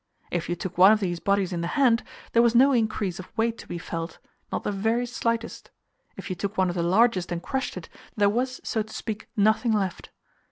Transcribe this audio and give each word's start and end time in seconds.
If 0.31 0.49
you 0.49 0.55
took 0.55 0.79
one 0.79 0.91
of 0.91 0.99
these 0.99 1.19
bodies 1.19 1.53
in 1.53 1.61
the 1.61 1.67
hand, 1.77 2.01
there 2.31 2.41
was 2.41 2.55
no 2.55 2.71
increase 2.71 3.19
of 3.19 3.31
weight 3.37 3.59
to 3.59 3.67
be 3.67 3.77
felt 3.77 4.17
not 4.51 4.63
the 4.63 4.71
very 4.71 5.05
slightest. 5.05 5.69
If 6.17 6.27
you 6.31 6.35
took 6.35 6.57
one 6.57 6.69
of 6.69 6.75
the 6.75 6.81
largest 6.81 7.31
and 7.31 7.39
crushed 7.39 7.77
it, 7.77 7.87
there 8.15 8.27
was, 8.27 8.59
so 8.63 8.81
to 8.81 8.91
speak, 8.95 9.29
nothing 9.37 9.73
left. 9.73 10.09